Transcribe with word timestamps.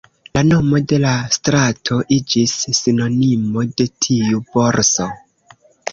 La 0.35 0.41
nomo 0.45 0.79
de 0.91 0.97
la 1.03 1.11
strato 1.35 1.99
iĝis 2.17 2.55
sinonimo 2.79 3.67
de 3.81 3.91
tiu 4.07 4.45
borso. 4.57 5.09